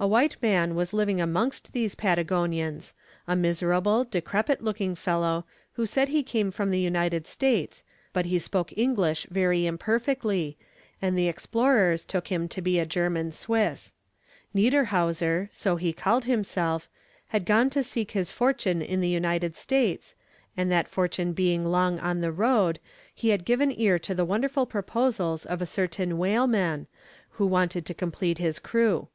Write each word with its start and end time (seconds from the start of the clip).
A 0.00 0.08
white 0.08 0.36
man 0.42 0.74
was 0.74 0.94
living 0.94 1.20
amongst 1.20 1.72
these 1.72 1.94
Patagonians; 1.94 2.94
a 3.28 3.36
miserable, 3.36 4.02
decrepit 4.02 4.60
looking 4.64 4.96
fellow, 4.96 5.44
who 5.74 5.86
said 5.86 6.08
he 6.08 6.24
came 6.24 6.50
from 6.50 6.70
the 6.70 6.80
United 6.80 7.26
States, 7.28 7.84
but 8.12 8.26
he 8.26 8.38
spoke 8.40 8.76
English 8.76 9.26
very 9.30 9.66
imperfectly, 9.66 10.56
and 11.00 11.16
the 11.16 11.28
explorers 11.28 12.04
took 12.04 12.26
him 12.26 12.48
to 12.48 12.62
be 12.62 12.80
a 12.80 12.86
German 12.86 13.30
Swiss. 13.30 13.94
Niederhauser, 14.52 15.48
so 15.52 15.76
he 15.76 15.92
called 15.92 16.24
himself, 16.24 16.88
had 17.28 17.44
gone 17.44 17.70
to 17.70 17.84
seek 17.84 18.12
his 18.12 18.32
fortune 18.32 18.82
in 18.82 19.00
the 19.02 19.08
United 19.08 19.54
States, 19.54 20.16
and 20.56 20.72
that 20.72 20.88
fortune 20.88 21.34
being 21.34 21.66
long 21.66 22.00
on 22.00 22.20
the 22.22 22.32
road, 22.32 22.80
he 23.14 23.28
had 23.28 23.44
given 23.44 23.78
ear 23.78 23.98
to 24.00 24.14
the 24.14 24.24
wonderful 24.24 24.66
proposals 24.66 25.44
of 25.46 25.62
a 25.62 25.66
certain 25.66 26.18
whaleman, 26.18 26.88
who 27.32 27.46
wanted 27.46 27.86
to 27.86 27.94
complete 27.94 28.38
his 28.38 28.58
crew. 28.58 29.06